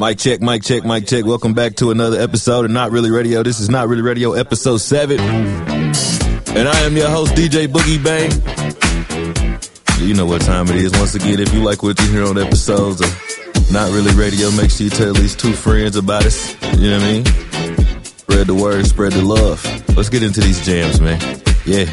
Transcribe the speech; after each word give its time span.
Mic 0.00 0.16
check, 0.16 0.40
mic 0.40 0.62
check, 0.62 0.82
mic 0.82 1.06
check. 1.06 1.26
Welcome 1.26 1.52
back 1.52 1.74
to 1.74 1.90
another 1.90 2.18
episode 2.18 2.64
of 2.64 2.70
Not 2.70 2.90
Really 2.90 3.10
Radio. 3.10 3.42
This 3.42 3.60
is 3.60 3.68
Not 3.68 3.86
Really 3.86 4.00
Radio, 4.00 4.32
episode 4.32 4.78
seven. 4.78 5.20
And 5.20 6.66
I 6.66 6.80
am 6.86 6.96
your 6.96 7.10
host, 7.10 7.34
DJ 7.34 7.66
Boogie 7.68 8.02
Bang. 8.02 8.30
You 10.00 10.14
know 10.14 10.24
what 10.24 10.40
time 10.40 10.68
it 10.68 10.76
is. 10.76 10.92
Once 10.92 11.14
again, 11.14 11.38
if 11.38 11.52
you 11.52 11.62
like 11.62 11.82
what 11.82 12.00
you 12.00 12.06
hear 12.12 12.24
on 12.24 12.38
episodes 12.38 13.02
of 13.02 13.72
Not 13.72 13.90
Really 13.92 14.14
Radio, 14.14 14.50
make 14.52 14.70
sure 14.70 14.84
you 14.84 14.90
tell 14.90 15.10
at 15.10 15.16
least 15.16 15.38
two 15.38 15.52
friends 15.52 15.96
about 15.96 16.24
us. 16.24 16.54
You 16.78 16.92
know 16.92 16.98
what 16.98 17.06
I 17.06 17.12
mean? 17.12 17.24
Spread 18.02 18.46
the 18.46 18.54
word, 18.54 18.86
spread 18.86 19.12
the 19.12 19.22
love. 19.22 19.62
Let's 19.94 20.08
get 20.08 20.22
into 20.22 20.40
these 20.40 20.64
jams, 20.64 20.98
man. 20.98 21.20
Yeah. 21.66 21.84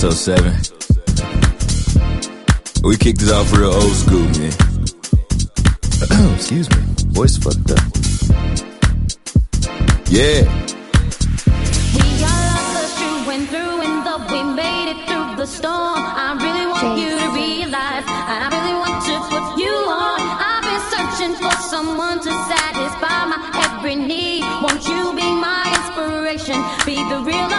episode 0.00 0.14
7. 0.14 0.54
We 2.84 2.96
kicked 2.96 3.20
it 3.20 3.32
off 3.32 3.50
real 3.52 3.72
old 3.72 3.96
school, 3.98 4.28
man. 4.38 4.54
Excuse 6.36 6.70
me, 6.70 6.76
voice 7.10 7.36
fucked 7.36 7.72
up. 7.72 7.82
Yeah. 10.06 10.46
We 11.94 12.06
through 13.26 13.48
through, 13.48 13.82
and 13.82 14.06
though 14.06 14.22
we 14.30 14.40
made 14.54 14.94
it 14.94 15.02
through 15.08 15.34
the 15.34 15.46
storm, 15.46 15.98
I 15.98 16.38
really 16.38 16.66
want 16.70 16.94
Jeez. 16.94 17.02
you 17.02 17.18
to 17.18 17.32
and 18.06 18.38
I 18.46 18.48
really 18.54 18.78
want 18.78 19.02
to 19.02 19.18
put 19.26 19.58
you 19.58 19.74
on. 19.74 20.20
I've 20.38 20.62
been 20.62 20.80
searching 20.94 21.34
for 21.42 21.56
someone 21.74 22.20
to 22.22 22.30
satisfy 22.46 23.26
my 23.26 23.38
every 23.66 23.96
need. 23.96 24.44
Won't 24.62 24.86
you 24.86 25.12
be 25.16 25.26
my 25.26 25.66
inspiration? 25.74 26.62
Be 26.86 27.02
the 27.10 27.18
real. 27.26 27.57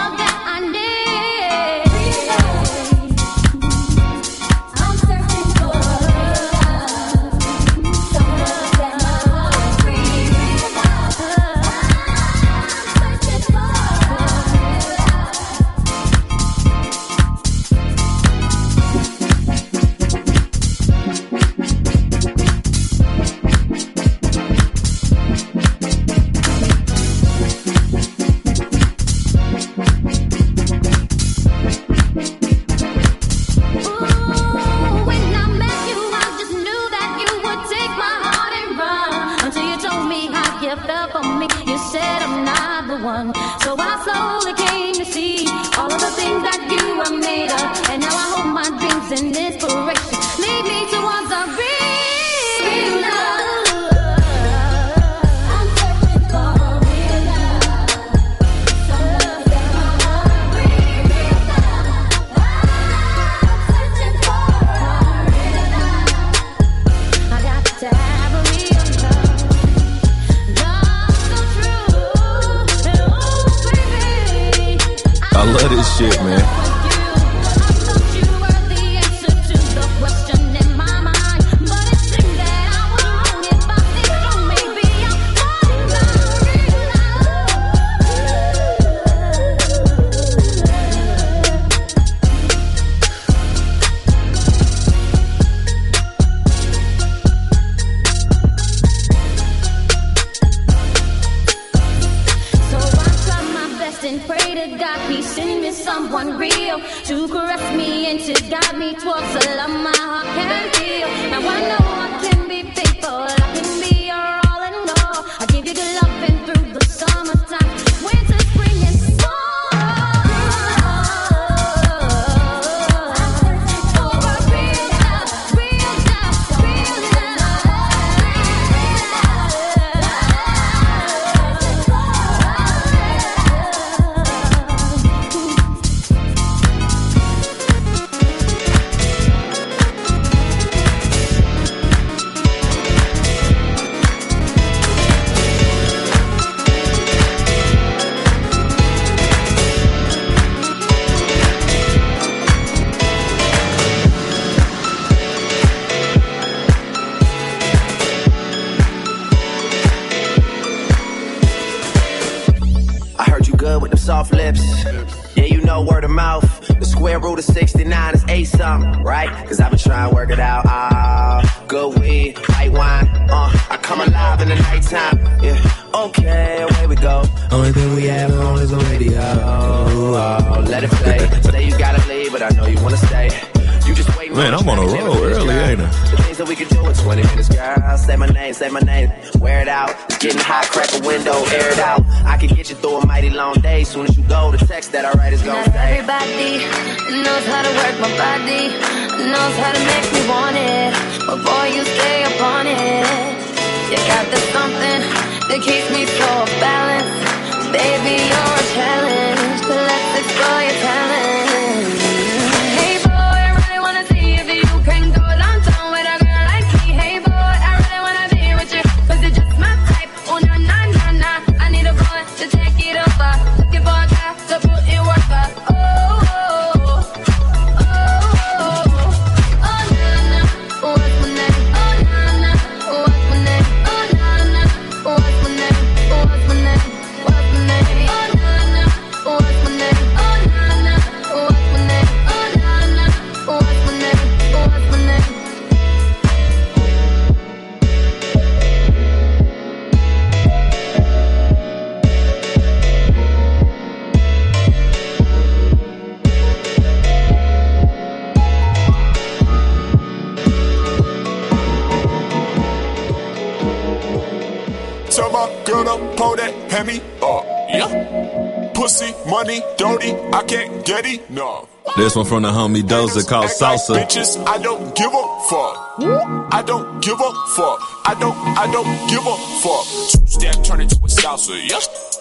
from 272.24 272.42
the 272.42 272.50
homie 272.50 272.82
Dozer 272.82 273.26
called 273.26 273.46
Salsa. 273.50 273.94
Bitches, 274.02 274.42
I 274.46 274.58
don't 274.58 274.94
give 274.94 275.12
a 275.12 275.40
fuck. 275.48 276.52
I 276.52 276.62
don't 276.66 277.00
give 277.02 277.18
a 277.20 277.32
fuck. 277.56 277.78
I 278.06 278.16
don't, 278.18 278.36
I 278.58 278.70
don't 278.72 279.08
give 279.08 279.26
a 279.26 279.36
fuck. 279.62 279.84
Two 280.10 280.26
step 280.26 280.64
turn 280.64 280.80
into 280.80 280.96
a 280.96 281.08
salsa, 281.08 281.56
Yes. 281.68 282.18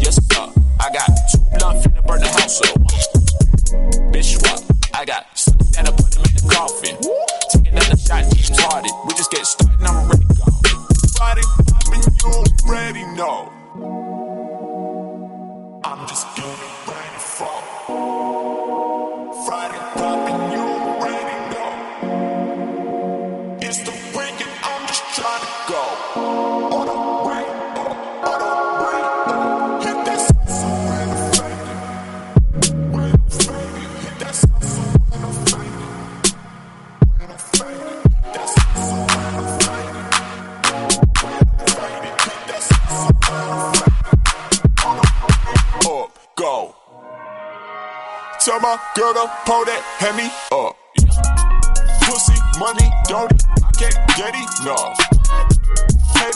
Yes, 0.00 0.14
sir. 0.32 0.52
I 0.80 0.90
got 0.92 1.06
two 1.32 1.38
blunt 1.58 1.95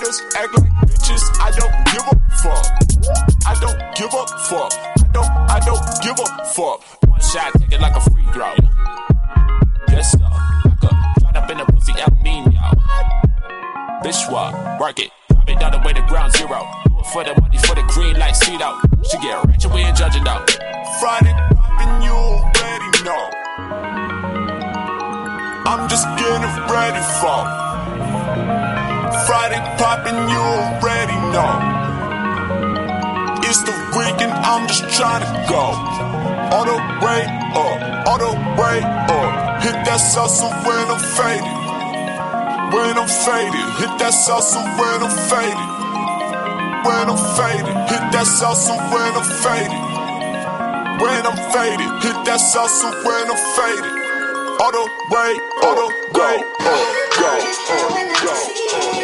Haters 0.01 0.23
act 0.35 0.59
like 0.59 0.73
bitches, 0.89 1.23
I 1.41 1.51
don't 1.61 1.77
give 1.93 2.07
a 2.09 2.17
fuck. 2.41 2.65
I 3.47 3.55
don't 3.61 3.81
give 3.95 4.09
a 4.09 4.27
fuck. 4.49 4.73
I 4.73 5.09
don't, 5.13 5.29
I 5.29 5.61
don't 5.61 5.85
give 6.03 6.19
a 6.19 6.45
fuck. 6.47 6.81
One 7.07 7.21
shot, 7.21 7.53
take 7.59 7.73
it 7.73 7.81
like 7.83 7.95
a 7.95 8.01
free 8.01 8.25
throw. 8.33 8.55
Yes, 9.89 10.13
sir. 10.13 10.19
I 10.23 10.77
could 10.81 11.23
shot 11.23 11.37
up 11.37 11.51
in 11.51 11.59
the 11.59 11.67
pussy, 11.67 11.93
El 11.99 12.09
Nino. 12.23 12.51
Bitch, 14.03 14.33
what? 14.33 14.81
Work 14.81 15.01
it. 15.01 15.11
Drop 15.33 15.51
it 15.51 15.61
down 15.61 15.73
the 15.73 15.79
way 15.85 15.93
to 15.93 16.03
ground 16.09 16.33
zero. 16.33 16.67
Do 16.87 16.99
it 16.99 17.07
for 17.13 17.23
the 17.23 17.39
money, 17.39 17.59
for 17.59 17.75
the 17.75 17.83
green 17.89 18.19
light, 18.19 18.37
seat 18.37 18.63
out. 18.63 18.81
She 19.05 19.19
get 19.19 19.45
ratchet, 19.45 19.71
we 19.71 19.81
ain't 19.81 19.99
judging 19.99 20.25
though. 20.25 20.43
Friday 21.01 21.35
poppin', 21.53 22.03
you 22.03 22.13
already 22.13 23.05
know. 23.05 23.31
I'm 25.67 25.89
just 25.91 26.07
getting 26.17 26.49
ready 26.73 27.05
for 27.21 27.70
Friday 29.31 29.63
poppin', 29.79 30.19
you 30.27 30.43
already 30.43 31.15
know. 31.31 31.55
It's 33.47 33.63
the 33.63 33.71
weekend, 33.95 34.35
I'm 34.35 34.67
just 34.67 34.83
trying 34.99 35.23
to 35.23 35.31
go. 35.47 35.71
All 36.51 36.67
the 36.67 36.75
way 36.99 37.23
up, 37.55 37.79
all 38.11 38.19
the 38.19 38.35
way 38.59 38.83
up. 38.83 39.63
Hit 39.63 39.79
that 39.87 40.03
salsa 40.03 40.51
when 40.67 40.83
I'm 40.91 40.99
faded. 41.15 41.47
When 42.75 42.99
I'm 42.99 43.07
faded, 43.07 43.67
hit 43.79 43.95
that 44.03 44.19
salsa 44.19 44.67
when 44.75 44.99
I'm 44.99 45.15
faded. 45.31 45.71
When 46.83 47.07
I'm 47.15 47.21
faded, 47.39 47.77
hit 47.87 48.05
that 48.11 48.27
salsa 48.27 48.75
when 48.91 49.15
I'm 49.15 49.31
faded. 49.47 49.83
When 50.99 51.23
I'm 51.31 51.39
faded, 51.55 51.91
hit 52.03 52.19
that 52.27 52.41
salsa 52.51 52.91
when 53.07 53.31
I'm 53.31 53.39
faded. 53.55 53.95
All 54.59 54.73
the 54.75 54.85
way, 55.15 55.31
all 55.63 55.77
the 55.79 56.19
way 56.19 56.37
up, 56.67 56.83
go, 57.15 57.31
up, 57.31 58.19
go. 58.19 58.51
Yeah, 58.91 59.00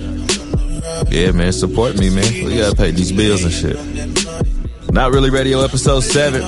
Yeah, 1.11 1.33
man. 1.33 1.53
Support 1.53 1.99
me, 1.99 2.09
man. 2.11 2.45
We 2.45 2.57
gotta 2.59 2.77
pay 2.77 2.91
these 2.91 3.13
bills 3.13 3.45
and 3.45 3.53
shit. 3.53 3.77
Not 4.93 5.13
Really 5.13 5.31
Radio 5.31 5.61
episode 5.61 6.01
7. 6.01 6.43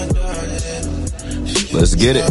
Let's 1.73 1.95
get 1.95 2.17
it. 2.17 2.27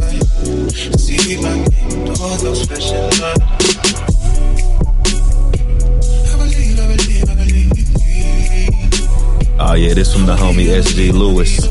Yeah, 9.75 9.93
this 9.93 10.13
from 10.13 10.25
the 10.25 10.35
homie 10.35 10.67
SG 10.67 11.11
Lewis. 11.11 11.67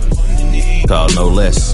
Called 0.87 1.15
No 1.15 1.27
Less. 1.27 1.74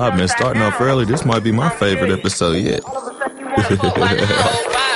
I've 0.00 0.16
been 0.16 0.28
starting 0.28 0.62
off 0.62 0.80
early. 0.80 1.04
This 1.04 1.26
might 1.26 1.44
be 1.44 1.52
my 1.52 1.68
favorite 1.68 2.10
episode 2.10 2.52
yet. 2.52 2.82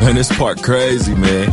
Man, 0.00 0.14
this 0.14 0.34
part 0.38 0.62
crazy, 0.62 1.14
man. 1.14 1.50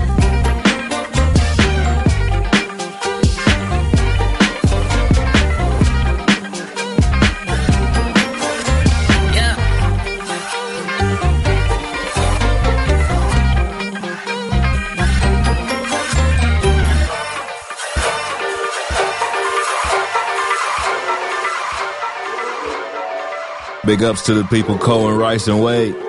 Big 23.86 24.02
ups 24.02 24.24
to 24.24 24.34
the 24.34 24.44
people 24.46 24.78
Cohen, 24.78 25.16
Rice, 25.16 25.48
and 25.48 25.64
Wade. 25.64 26.05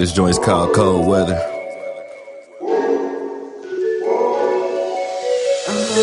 This 0.00 0.12
joint's 0.12 0.38
called 0.38 0.72
Cold 0.74 1.06
Weather. 1.06 1.36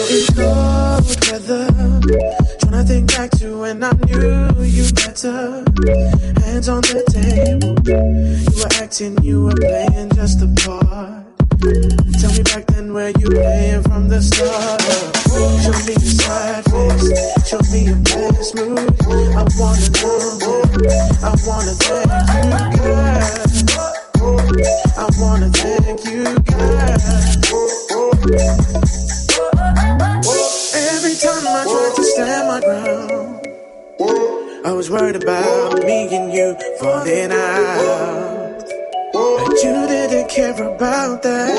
It's 0.06 0.30
cold 0.36 1.02
weather. 1.26 1.66
Tryna 2.62 2.88
think 2.88 3.08
back 3.08 3.32
to 3.40 3.60
when 3.60 3.84
I 3.84 3.92
knew 4.06 4.62
you 4.62 4.94
better. 4.94 5.66
Hands 6.46 6.70
on 6.70 6.82
the 6.82 7.02
table. 7.10 7.74
You 7.90 8.62
were 8.62 8.84
acting, 8.84 9.18
you 9.24 9.46
were 9.46 9.56
playing 9.56 10.12
just 10.12 10.44
a 10.44 10.48
part. 10.62 11.26
Tell 12.22 12.32
me 12.34 12.44
back 12.44 12.68
then 12.68 12.94
where 12.94 13.10
you 13.10 13.30
playing 13.32 13.82
from 13.82 14.10
the 14.10 14.22
start. 14.22 14.80
Show 15.34 15.74
me 15.88 15.94
your 15.94 16.14
side 16.22 16.66
face. 16.70 17.50
Show 17.50 17.62
me 17.74 17.86
your 17.86 17.98
best 18.06 18.54
move. 18.54 18.78
I 19.34 19.42
wanna 19.58 19.90
know. 19.90 20.22
I 21.24 21.34
wanna 21.48 21.74
thank 21.82 23.42
you. 23.42 23.47
About 35.08 35.86
me 35.86 36.14
and 36.14 36.34
you 36.34 36.58
falling 36.82 37.32
out. 37.32 38.62
But 39.14 39.64
you 39.64 39.88
didn't 39.88 40.30
care 40.30 40.52
about 40.52 41.24
that, 41.24 41.57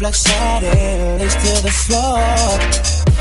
black 0.00 0.14
satin, 0.14 1.18
lace 1.18 1.34
to 1.34 1.62
the 1.62 1.70
floor. 1.70 2.24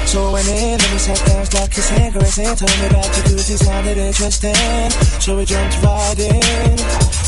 So 0.08 0.32
when 0.32 0.48
in 0.48 0.80
and 0.80 0.92
we 0.94 0.98
sat 0.98 1.20
down, 1.28 1.46
stuck 1.46 1.72
his 1.74 1.90
hand, 1.90 2.14
caressing, 2.14 2.56
told 2.56 2.72
me 2.80 2.88
about 2.88 3.06
jacuzzi, 3.14 3.58
sounded 3.60 3.98
interesting. 3.98 4.90
So 5.20 5.36
we 5.38 5.44
jumped 5.46 5.76
right 5.84 6.18
in. 6.18 6.80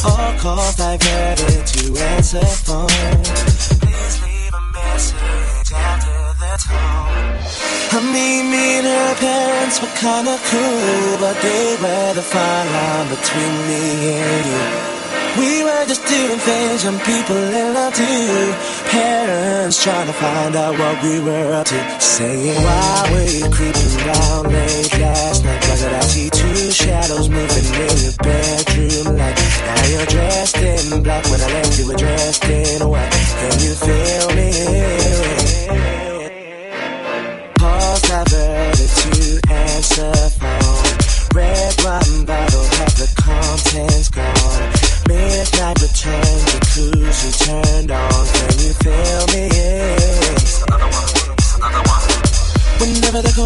All 0.08 0.32
calls 0.40 0.76
diverted 0.78 1.68
to 1.68 1.84
answer 2.16 2.46
phone. 2.66 2.88
Please 3.84 4.16
leave 4.24 4.54
a 4.56 4.64
message 4.72 5.72
after 5.76 6.20
the 6.42 6.54
tone. 6.66 7.36
I 7.92 8.00
mean, 8.16 8.50
me 8.50 8.66
and 8.80 8.88
her 8.88 9.16
parents 9.20 9.82
were 9.82 9.94
kinda 10.00 10.40
cool, 10.50 11.18
but 11.20 11.36
they 11.44 11.76
were 11.84 12.14
the 12.16 12.26
fine 12.34 12.68
line 12.72 13.08
between 13.16 13.56
me 13.68 13.84
and 14.16 14.46
you. 14.48 14.92
We 15.38 15.64
were 15.64 15.86
just 15.88 16.06
doing 16.08 16.40
things 16.40 16.84
young 16.84 17.00
people 17.00 17.38
in 17.38 17.74
love 17.74 17.94
do. 17.94 18.54
Parents 18.92 19.82
trying 19.82 20.08
to 20.08 20.14
find 20.14 20.54
out 20.54 20.78
what 20.78 21.02
we 21.02 21.22
were 21.22 21.54
up 21.54 21.66
to. 21.66 22.02
Saying, 22.02 22.62
why 22.62 23.10
were 23.12 23.24
you 23.24 23.50
creeping 23.50 23.94
around 24.02 24.52
late 24.52 25.00
last 25.00 25.46
night? 25.46 25.62
Cause 25.62 25.84
I 25.86 26.00
see 26.02 26.30
two 26.30 26.72
shadows 26.72 27.30
moving 27.30 27.66
in 27.66 27.98
your 28.04 28.16
bedroom 28.22 29.16
light. 29.16 29.38
Now 29.66 29.86
you're 29.88 30.06
dressed 30.08 30.58
in 30.58 31.04
black 31.04 31.24
when 31.32 31.40
I 31.40 31.48
left 31.54 31.80
you 31.80 31.88
were 31.88 31.96
dressed 31.96 32.44
in 32.44 32.90
white. 32.90 33.12
Can 33.12 33.60
you 33.62 33.74
feel 33.76 34.36
me? 34.36 35.41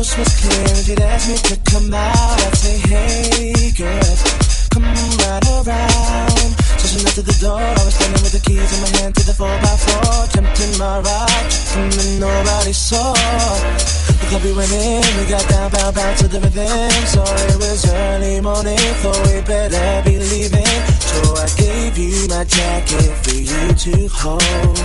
Coast 0.06 0.18
was 0.18 0.34
clear 0.41 0.68
and 0.70 0.86
she'd 0.86 1.02
ask 1.02 1.30
me 1.30 1.38
to 1.50 1.56
come 1.72 1.94
out, 1.94 2.38
I'd 2.46 2.56
say, 2.56 2.78
Hey 2.89 3.72
girl, 3.74 4.13
come 4.70 4.86
right 4.86 5.46
around. 5.58 6.52
So 6.80 6.86
she 6.91 7.00
at 7.06 7.15
the 7.26 7.38
door, 7.41 7.58
I 7.58 7.82
was 7.84 7.94
standing 7.96 8.22
with 8.22 8.34
the 8.38 8.44
keys 8.46 8.70
in 8.76 8.80
my 8.86 8.91
hand 9.00 9.15
to 9.15 9.24
the 9.26 9.34
4x4. 9.34 10.34
Jumped 10.34 10.60
in 10.62 10.78
my 10.78 11.00
ride, 11.00 11.50
then 11.74 12.20
nobody 12.20 12.74
saw. 12.74 13.13
The 14.22 14.26
club 14.30 14.44
we 14.44 14.54
went 14.54 14.72
in, 14.72 15.02
we 15.18 15.26
got 15.26 15.48
down, 15.50 15.72
bow, 15.72 15.91
bow 15.91 16.13
to 16.22 16.28
the 16.28 16.39
rhythm. 16.39 16.91
So 17.10 17.22
it 17.26 17.58
was 17.58 17.82
early 17.89 18.41
morning, 18.41 18.78
thought 19.02 19.22
we 19.26 19.41
better 19.41 19.89
be 20.06 20.20
leaving. 20.20 20.76
So 21.02 21.18
I 21.34 21.48
gave 21.58 21.98
you 21.98 22.28
my 22.30 22.44
jacket 22.46 23.12
for 23.26 23.34
you 23.34 23.63
to 23.74 23.96
hold. 24.13 24.78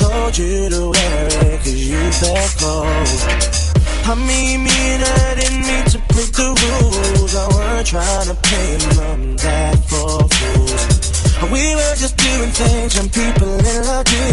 Told 0.00 0.32
you 0.38 0.68
to 0.70 0.90
wear 0.90 1.26
it 1.28 1.58
cause 1.60 1.76
you 1.76 2.00
felt 2.20 2.52
cold. 2.56 3.81
I 4.04 4.14
mean, 4.14 4.64
me 4.64 4.70
I 4.70 5.34
didn't 5.38 5.62
mean 5.62 5.84
to 5.94 5.98
break 6.10 6.32
the 6.32 6.50
rules. 6.50 7.34
I 7.34 7.46
weren't 7.54 7.86
trying 7.86 8.26
to 8.26 8.34
play 8.34 8.78
mom 8.96 9.22
and 9.22 9.38
dad 9.38 9.78
for 9.84 10.26
fools. 10.26 11.02
We 11.50 11.74
were 11.74 11.96
just 11.98 12.16
doing 12.16 12.50
things 12.50 12.94
young 12.94 13.10
people 13.10 13.50
in 13.58 13.82
love 13.86 14.04
do. 14.06 14.26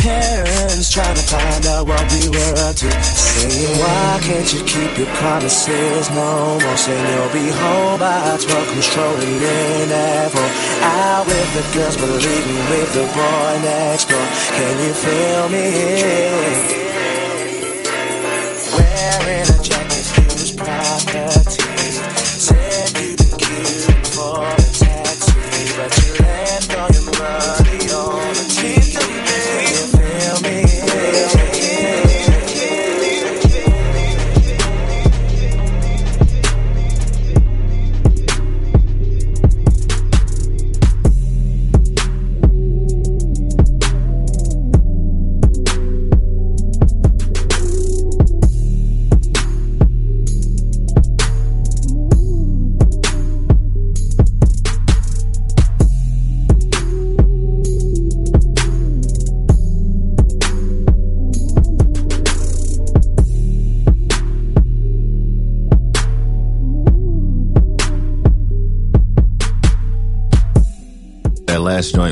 Parents 0.00 0.90
trying 0.92 1.14
to 1.14 1.22
find 1.22 1.66
out 1.66 1.86
what 1.86 2.04
we 2.12 2.28
were 2.28 2.54
up 2.64 2.76
to. 2.76 2.90
Saying, 3.02 3.78
why 3.80 4.20
can't 4.22 4.48
you 4.52 4.64
keep 4.64 4.98
your 4.98 5.10
promises 5.16 6.10
no 6.10 6.58
more? 6.60 6.76
Saying 6.76 7.06
you'll 7.12 7.32
be 7.32 7.48
home 7.52 8.00
by 8.00 8.36
12, 8.40 8.68
come 8.68 8.82
strolling 8.82 9.36
in 9.36 9.92
at 9.92 10.28
4. 10.32 10.42
Out 10.82 11.26
with 11.26 11.50
the 11.56 11.64
girls, 11.76 11.96
but 11.96 12.08
leaving 12.08 12.62
with 12.68 12.90
the 12.94 13.04
boy 13.16 13.52
next 13.64 14.08
door. 14.08 14.26
Can 14.56 14.74
you 14.80 14.92
feel 14.94 15.48
me? 15.48 16.79
Wearing 19.30 19.48
a 19.48 19.62
jacket, 19.62 20.32
used 20.32 20.58
property. 20.58 21.69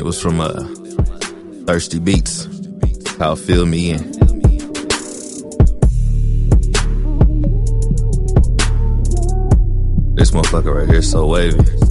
Was 0.09 0.19
from 0.19 0.41
uh, 0.41 0.63
Thirsty 1.67 1.99
Beats. 1.99 2.47
How 3.19 3.35
Fill 3.35 3.67
Me 3.67 3.91
In. 3.91 3.99
This 10.15 10.31
motherfucker 10.31 10.73
right 10.73 10.87
here 10.87 10.97
is 10.97 11.11
so 11.11 11.27
wavy. 11.27 11.88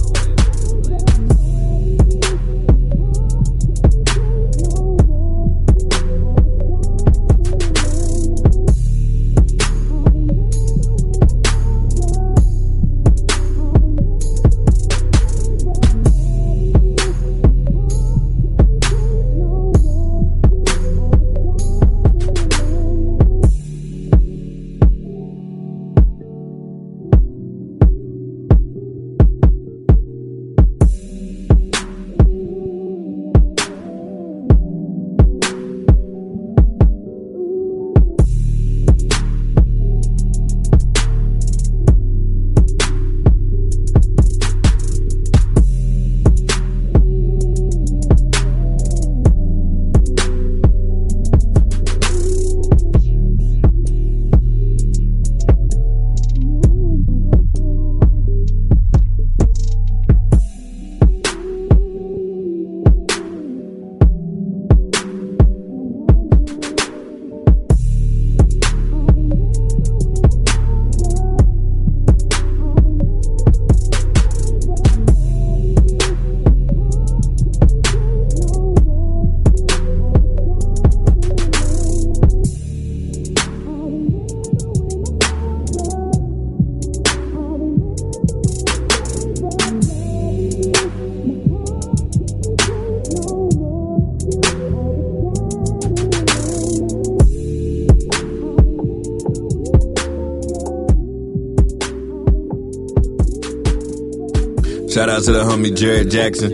To 105.29 105.33
the 105.33 105.43
homie 105.43 105.77
Jared 105.77 106.09
Jackson. 106.09 106.51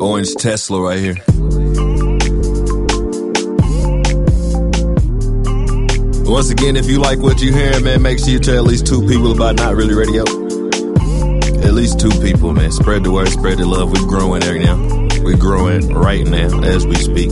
Orange 0.00 0.34
Tesla 0.36 0.80
right 0.80 1.00
here. 1.00 1.16
Once 6.30 6.50
again, 6.50 6.76
if 6.76 6.86
you 6.86 7.00
like 7.00 7.18
what 7.18 7.42
you're 7.42 7.52
hearing, 7.52 7.82
man, 7.82 8.02
make 8.02 8.20
sure 8.20 8.28
you 8.28 8.38
tell 8.38 8.58
at 8.58 8.62
least 8.62 8.86
two 8.86 9.04
people 9.08 9.32
about 9.32 9.56
Not 9.56 9.74
Really 9.74 9.94
Radio. 9.94 10.22
At 11.64 11.74
least 11.74 11.98
two 11.98 12.10
people, 12.20 12.52
man. 12.52 12.70
Spread 12.70 13.02
the 13.02 13.10
word, 13.10 13.30
spread 13.30 13.58
the 13.58 13.66
love. 13.66 13.90
We're 13.90 14.06
growing 14.06 14.42
right 14.42 14.60
now. 14.60 14.76
We're 15.24 15.36
growing 15.36 15.92
right 15.92 16.24
now 16.24 16.62
as 16.62 16.86
we 16.86 16.94
speak. 16.94 17.30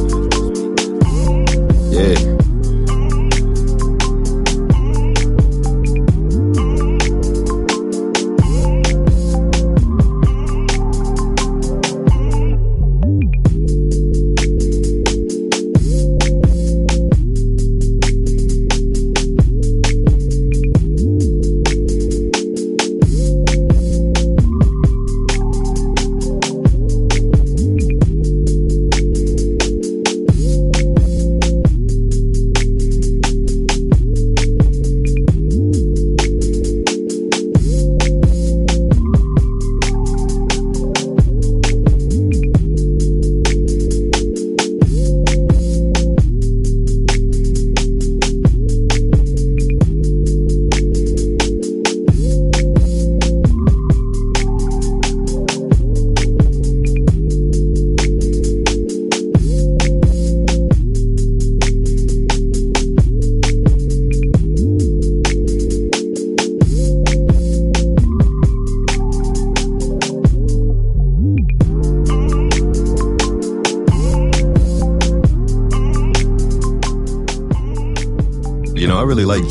Yeah. 1.92 2.29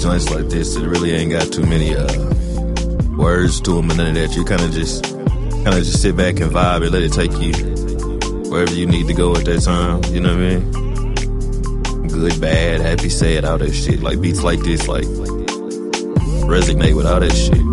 joints 0.09 0.31
like 0.31 0.49
this 0.49 0.73
that 0.73 0.87
really 0.87 1.11
ain't 1.11 1.31
got 1.31 1.53
too 1.53 1.61
many 1.63 1.95
uh, 1.95 2.07
words 3.15 3.61
to 3.61 3.75
them 3.75 3.91
and 3.91 3.97
none 3.97 4.07
of 4.07 4.15
that. 4.15 4.35
You 4.35 4.43
kind 4.43 4.61
of 4.61 4.71
just 4.71 5.03
kind 5.03 5.67
of 5.67 5.83
just 5.83 6.01
sit 6.01 6.17
back 6.17 6.39
and 6.39 6.51
vibe 6.51 6.81
and 6.81 6.91
let 6.91 7.03
it 7.03 7.13
take 7.13 7.31
you 7.33 7.53
wherever 8.49 8.73
you 8.73 8.87
need 8.87 9.05
to 9.07 9.13
go 9.13 9.35
at 9.35 9.45
that 9.45 9.61
time. 9.61 10.01
You 10.11 10.21
know 10.21 10.35
what 10.35 10.43
I 10.43 10.55
mean? 10.55 12.07
Good, 12.07 12.41
bad, 12.41 12.81
happy, 12.81 13.09
sad, 13.09 13.45
all 13.45 13.59
that 13.59 13.71
shit. 13.71 14.01
Like 14.01 14.19
beats 14.19 14.41
like 14.41 14.61
this, 14.61 14.87
like 14.87 15.05
resonate 16.49 16.95
with 16.95 17.05
all 17.05 17.19
that 17.19 17.31
shit. 17.31 17.68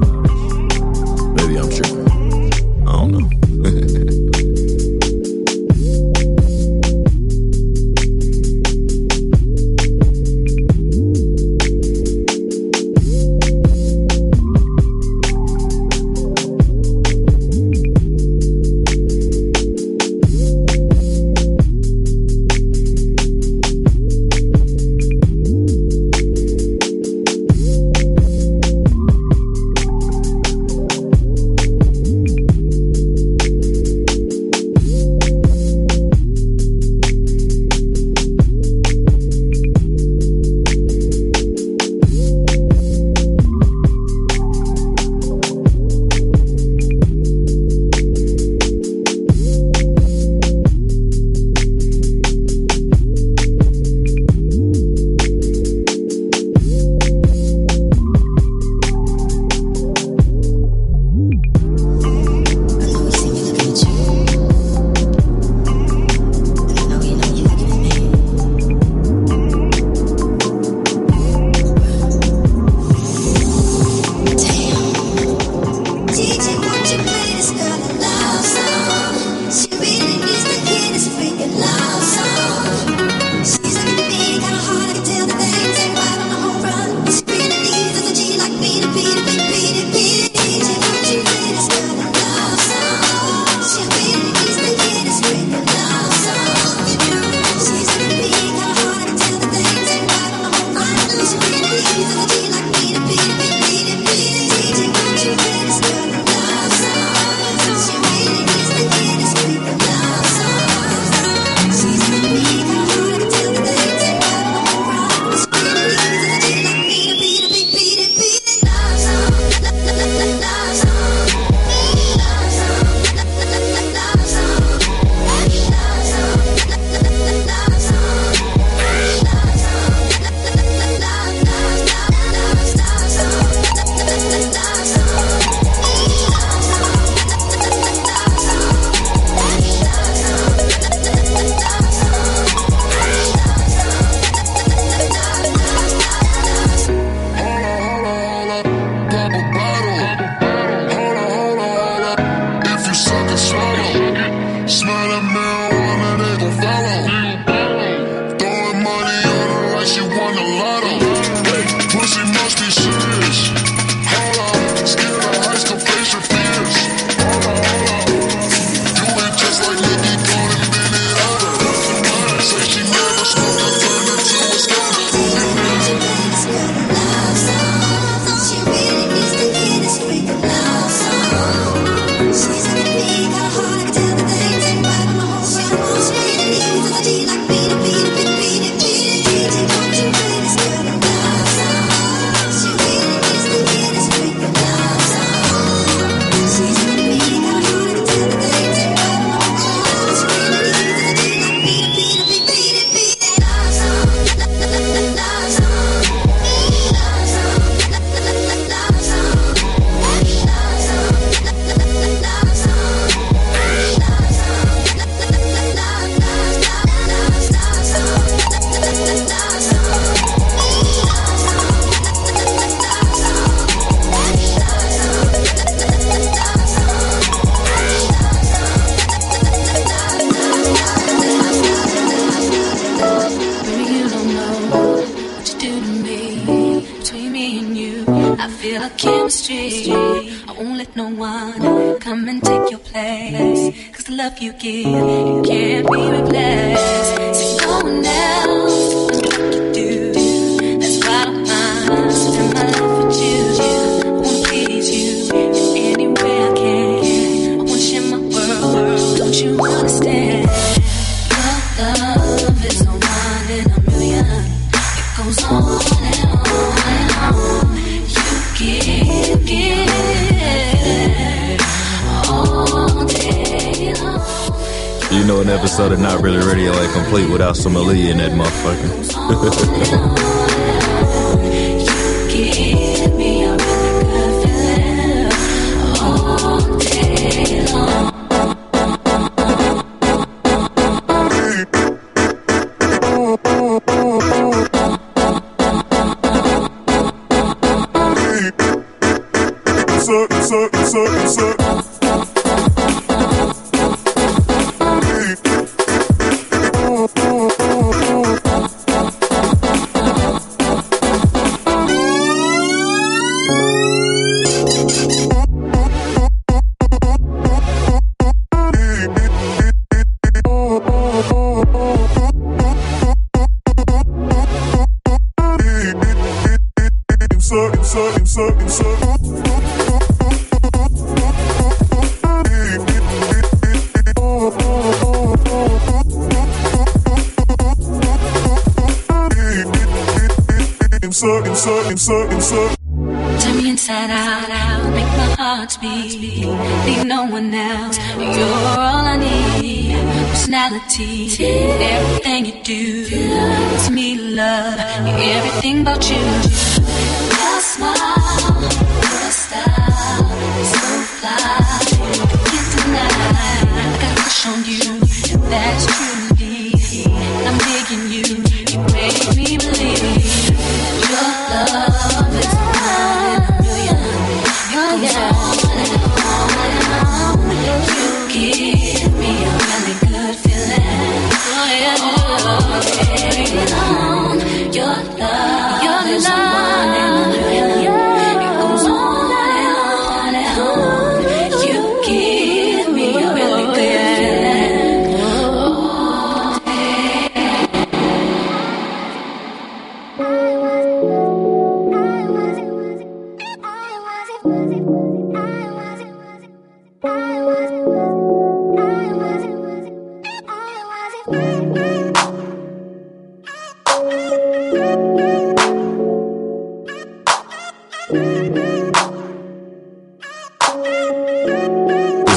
Believe. 277.76 278.05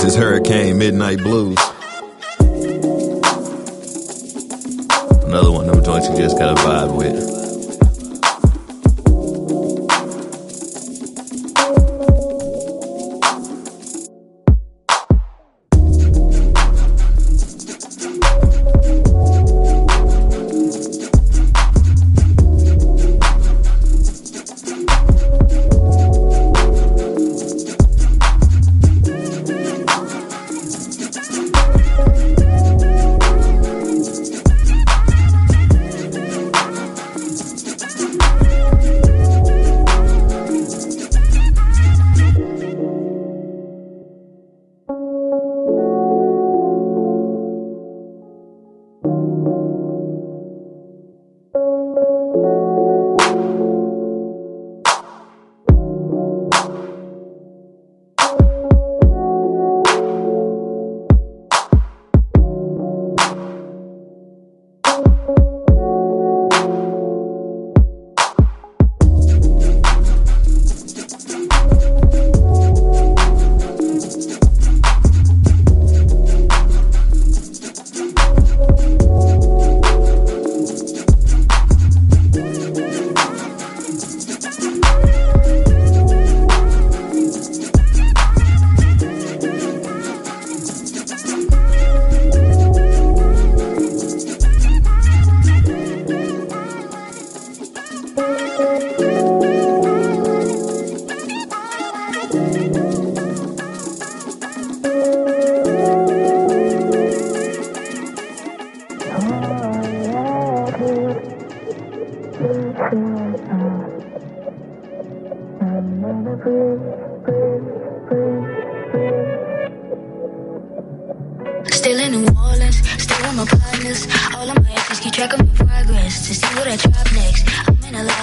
Is 0.09 0.15
Hurricane 0.15 0.79
Midnight 0.79 1.19
Blues. 1.19 1.55
Another 5.23 5.51
one 5.51 5.69
of 5.69 5.75
them 5.75 5.83
joints 5.83 6.09
you 6.09 6.17
just 6.17 6.35
gotta 6.39 6.59
vibe 6.61 6.97
with. 6.97 7.38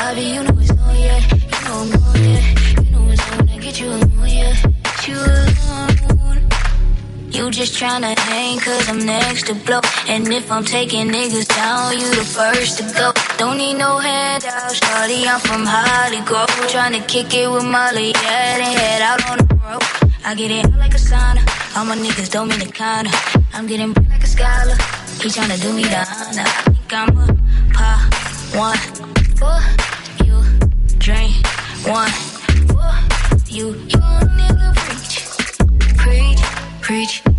Lobby, 0.06 0.22
you 0.22 0.42
know 0.42 0.58
it's 0.60 0.70
on 0.70 0.96
yet. 0.96 1.22
You 1.32 1.60
know 1.66 1.78
I'm 1.82 2.24
yet. 2.24 2.44
You 2.78 2.90
know 2.92 3.10
it's. 3.10 3.22
I 3.52 3.58
get 3.58 3.80
you 3.80 3.88
alone, 3.88 4.28
yeah. 4.28 4.54
Get 4.84 5.08
you 5.08 5.18
alone. 5.18 6.40
You 7.34 7.50
just 7.50 7.74
tryna 7.74 8.16
hang 8.18 8.58
cause 8.60 8.88
I'm 8.88 9.04
next 9.04 9.46
to 9.48 9.54
blow. 9.54 9.80
And 10.08 10.28
if 10.32 10.50
I'm 10.50 10.64
taking 10.64 11.08
niggas 11.08 11.48
down, 11.48 11.98
you 11.98 12.08
the 12.20 12.26
first 12.38 12.78
to 12.78 12.84
go. 12.94 13.12
Don't 13.36 13.58
need 13.58 13.74
no 13.74 13.98
handouts, 13.98 14.80
shawty, 14.80 15.26
I'm 15.26 15.40
from 15.40 15.64
Holly 15.66 16.20
Grove. 16.28 16.48
Tryna 16.74 17.06
kick 17.08 17.34
it 17.34 17.50
with 17.50 17.64
Molly, 17.64 18.12
yeah, 18.22 18.58
then 18.58 18.76
head 18.78 19.02
out 19.02 19.20
on 19.30 19.38
the 19.38 19.54
road. 19.64 19.82
I 20.24 20.34
get 20.34 20.50
it 20.50 20.66
like 20.82 20.94
a 20.94 21.02
sauna. 21.08 21.42
All 21.76 21.84
my 21.84 21.96
niggas 21.96 22.30
don't 22.30 22.48
mean 22.48 22.60
the 22.60 22.70
kinda. 22.80 23.10
I'm 23.52 23.66
getting 23.66 23.92
like 24.12 24.22
a 24.22 24.26
scholar. 24.26 24.76
He 25.20 25.28
tryna 25.36 25.60
do 25.60 25.72
me 25.72 25.82
the 25.82 26.02
honor. 26.20 26.46
I 26.46 26.72
think 26.74 26.92
I'm 26.92 27.10
a 27.18 27.26
pop 27.74 28.00
one 28.54 29.06
you. 29.40 29.85
Drink. 31.06 31.46
One. 31.86 32.10
You. 33.46 33.68
You 33.68 34.02
nigga 34.34 34.74
preach, 34.74 35.22
preach, 36.02 36.42
preach, 36.80 37.35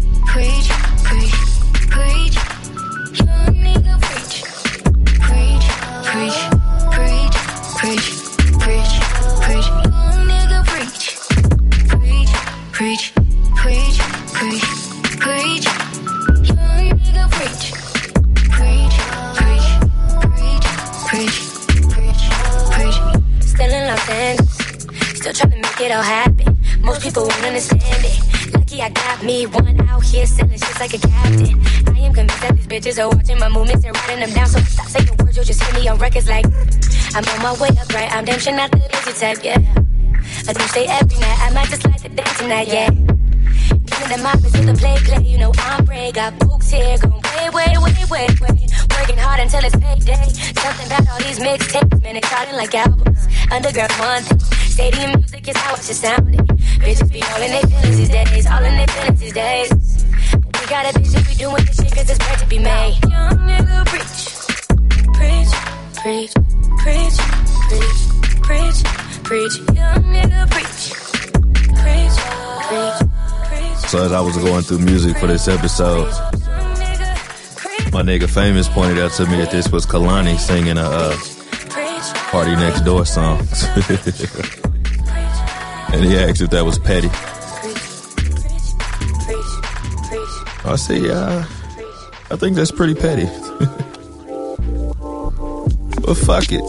people 27.17 27.29
won't 27.29 27.45
understand 27.45 28.05
it. 28.05 28.53
Lucky 28.53 28.81
I 28.81 28.89
got 28.89 29.23
me 29.23 29.45
one 29.47 29.89
out 29.89 30.03
here 30.03 30.25
selling 30.25 30.57
shit 30.57 30.79
like 30.79 30.93
a 30.93 30.99
captain. 30.99 31.57
I 31.95 31.99
am 32.05 32.13
convinced 32.13 32.41
that 32.41 32.55
these 32.55 32.67
bitches 32.67 33.01
are 33.01 33.09
watching 33.09 33.39
my 33.39 33.49
movements 33.49 33.83
and 33.85 33.95
writing 33.95 34.19
them 34.19 34.33
down. 34.33 34.47
So 34.47 34.59
stop 34.59 34.87
saying 34.87 35.07
your 35.07 35.15
words, 35.19 35.35
you'll 35.35 35.45
just 35.45 35.63
hear 35.63 35.73
me 35.73 35.87
on 35.87 35.97
records 35.97 36.27
like 36.27 36.45
I'm 37.15 37.25
on 37.25 37.39
my 37.41 37.53
way 37.59 37.69
up, 37.69 37.89
right? 37.93 38.11
I'm 38.11 38.25
damn 38.25 38.39
sure 38.39 38.53
not 38.53 38.71
the 38.71 38.77
lazy 38.77 39.13
type, 39.19 39.39
yeah. 39.43 39.57
I 40.47 40.53
do 40.53 40.61
stay 40.67 40.85
every 40.85 41.17
night. 41.17 41.39
I 41.41 41.49
might 41.51 41.69
just 41.69 41.85
like 41.85 42.01
to 42.03 42.09
dance 42.09 42.37
tonight, 42.37 42.67
yeah. 42.67 42.89
Giving 42.89 44.09
them 44.09 44.25
options 44.25 44.53
to 44.53 44.61
the 44.65 44.73
play, 44.77 44.97
play. 45.01 45.23
You 45.25 45.37
know 45.39 45.51
I'm 45.57 45.85
brave. 45.85 46.13
Got 46.13 46.37
books 46.39 46.69
here, 46.69 46.97
going 46.97 47.21
way, 47.33 47.49
way, 47.49 47.77
way, 47.81 47.97
way, 48.11 48.27
way. 48.45 48.67
Working 48.93 49.17
hard 49.17 49.39
until 49.39 49.63
it's 49.65 49.75
payday. 49.75 50.29
Something 50.61 50.87
about 50.87 51.09
all 51.09 51.19
these 51.19 51.39
mixtapes, 51.39 52.01
man, 52.03 52.17
it's 52.17 52.27
starting 52.27 52.55
like 52.55 52.75
albums. 52.75 53.27
Underground 53.51 53.93
one 53.93 54.23
thing. 54.23 54.56
Stadium 54.77 55.09
music 55.17 55.47
is 55.47 55.57
how 55.57 55.73
it 55.73 55.81
should 55.81 55.95
sound. 55.95 56.35
It. 56.35 56.47
Bitches 56.77 57.11
be 57.11 57.23
all 57.23 57.41
in 57.41 57.49
their 57.49 57.63
feelings 57.63 57.97
these 57.97 58.09
days, 58.09 58.45
all 58.45 58.63
in 58.63 58.77
their 58.77 58.85
feelings 58.85 59.19
these 59.19 59.33
days. 59.33 60.05
But 60.33 60.61
we 60.61 60.67
got 60.67 60.95
a 60.95 60.99
vision, 60.99 61.23
we 61.27 61.33
doing 61.33 61.65
this 61.65 61.77
shit 61.77 61.95
cause 61.95 62.07
it's 62.11 62.19
meant 62.19 62.39
to 62.41 62.45
be 62.45 62.59
made. 62.59 62.93
Young 63.09 63.37
nigga, 63.49 63.85
preach, 63.89 64.37
preach, 65.17 65.49
preach, 65.97 66.31
preach, 66.77 67.17
preach, 67.65 67.97
preach, 68.45 68.83
preach. 69.23 69.55
Young 69.75 70.03
nigga, 70.13 70.45
preach, 70.53 70.93
preach, 71.81 72.17
preach, 72.69 72.99
preach. 73.49 73.89
So 73.89 74.05
as 74.05 74.11
I 74.11 74.21
was 74.21 74.37
going 74.37 74.61
through 74.61 74.85
music 74.85 75.17
for 75.17 75.25
this 75.25 75.47
episode, 75.47 76.11
my 77.91 78.03
nigga 78.03 78.29
Famous 78.29 78.69
pointed 78.69 78.99
out 78.99 79.09
to 79.13 79.25
me 79.25 79.37
that 79.37 79.49
this 79.49 79.71
was 79.71 79.87
Kehlani 79.87 80.37
singing 80.37 80.77
a 80.77 80.83
uh, 80.83 81.17
PartyNextDoor 82.29 83.07
song. 83.07 84.57
and 85.93 86.05
he 86.05 86.17
asked 86.17 86.41
if 86.41 86.49
that 86.51 86.65
was 86.65 86.77
petty. 86.79 87.09
I 90.69 90.75
see, 90.75 91.09
uh, 91.09 91.45
I 92.29 92.35
think 92.35 92.55
that's 92.55 92.71
pretty 92.71 92.93
petty. 92.93 93.25
but 96.01 96.15
fuck 96.15 96.51
it. 96.51 96.61